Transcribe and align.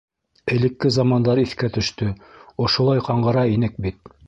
Элекке 0.53 0.91
замандар 0.95 1.41
иҫкә 1.41 1.69
төштө: 1.77 2.09
ошолай 2.67 3.07
ҡаңғыра 3.11 3.47
инек 3.59 3.81
бит. 3.89 4.13